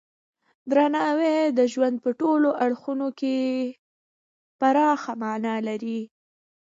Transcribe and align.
درناوی 0.71 1.35
د 1.57 1.59
ژوند 1.73 1.95
په 2.03 2.09
ټولو 2.19 2.49
اړخونو 2.65 3.07
کې 3.19 3.37
پراخه 4.59 5.13
معنی 5.21 5.57
لري. 5.67 5.99